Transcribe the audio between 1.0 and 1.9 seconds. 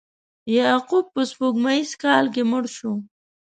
په سپوږمیز